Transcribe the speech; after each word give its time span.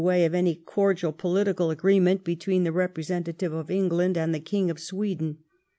way 0.03 0.25
of 0.25 0.33
any 0.33 0.55
cordial 0.55 1.11
political 1.13 1.69
agreement 1.69 2.23
between 2.23 2.63
the 2.63 2.71
representative 2.71 3.53
of 3.53 3.69
England 3.69 4.17
and 4.17 4.33
the 4.33 4.39
King 4.39 4.71
of 4.71 4.79
Sweden. 4.79 5.37